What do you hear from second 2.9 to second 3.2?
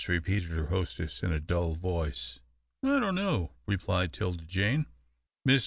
don't